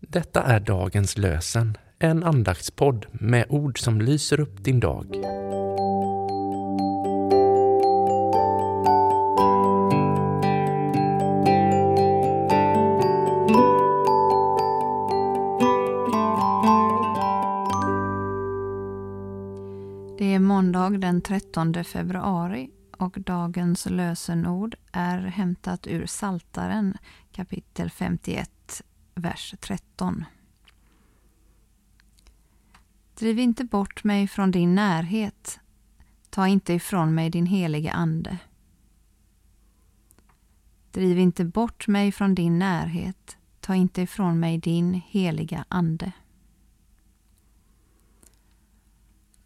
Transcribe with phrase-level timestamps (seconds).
[0.00, 5.06] Detta är dagens lösen, en andaktspodd med ord som lyser upp din dag.
[20.18, 26.96] Det är måndag den 13 februari och dagens lösenord är hämtat ur Saltaren
[27.32, 28.50] kapitel 51,
[29.20, 30.24] vers 13.
[33.14, 35.60] Driv inte bort mig från din närhet.
[36.30, 38.38] Ta inte ifrån mig din helige Ande.
[40.92, 43.36] Driv inte bort mig från din närhet.
[43.60, 46.12] Ta inte ifrån mig din heliga Ande.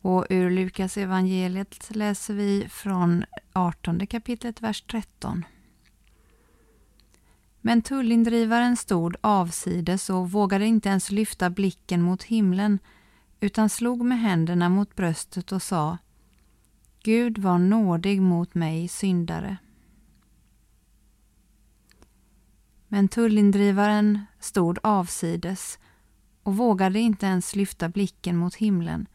[0.01, 5.45] Och ur Lukas evangeliet läser vi från 18 kapitlet, vers 13.
[7.67, 12.79] Men tullindrivaren stod avsides och vågade inte ens lyfta blicken mot himlen
[13.41, 15.99] utan slog med händerna mot bröstet och sa
[17.03, 19.57] Gud var nådig mot mig, syndare.
[22.89, 25.79] Men tullindrivaren stod avsides
[26.43, 29.07] och vågade inte ens lyfta blicken mot himlen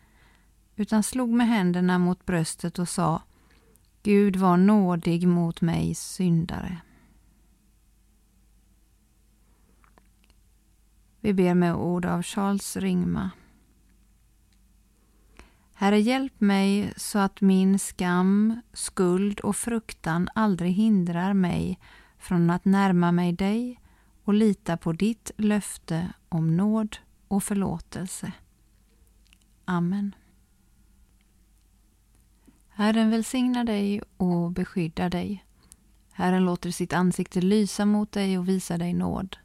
[0.75, 3.21] utan slog med händerna mot bröstet och sa
[4.03, 6.81] Gud var nådig mot mig, syndare.
[11.21, 13.31] Vi ber med ord av Charles Ringma.
[15.73, 21.79] Herre, hjälp mig så att min skam, skuld och fruktan aldrig hindrar mig
[22.17, 23.79] från att närma mig dig
[24.23, 28.31] och lita på ditt löfte om nåd och förlåtelse.
[29.65, 30.15] Amen.
[32.69, 35.45] Herren välsignar dig och beskyddar dig.
[36.11, 39.37] Herren låter sitt ansikte lysa mot dig och visa dig nåd.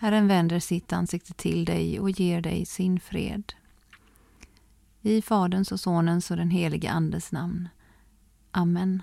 [0.00, 3.52] Herren vänder sitt ansikte till dig och ger dig sin fred.
[5.02, 7.68] I Faderns och Sonens och den helige Andes namn.
[8.50, 9.02] Amen.